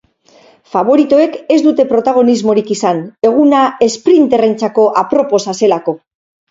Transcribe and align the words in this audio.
Faboritoek 0.75 1.35
ez 1.57 1.59
dute 1.67 1.85
protagonismorik 1.93 2.73
izan, 2.79 3.05
eguna 3.33 3.63
esprinterrentzako 3.91 4.89
aproposa 5.07 5.61
zelako. 5.63 5.99